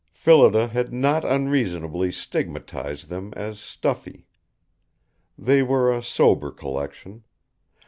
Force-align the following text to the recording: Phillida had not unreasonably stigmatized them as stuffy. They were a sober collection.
Phillida 0.13 0.67
had 0.69 0.91
not 0.91 1.23
unreasonably 1.23 2.11
stigmatized 2.11 3.07
them 3.07 3.31
as 3.35 3.59
stuffy. 3.59 4.25
They 5.37 5.61
were 5.61 5.95
a 5.95 6.01
sober 6.01 6.49
collection. 6.49 7.23